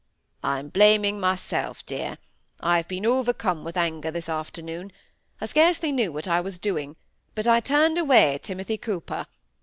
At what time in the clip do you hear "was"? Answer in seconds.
6.41-6.57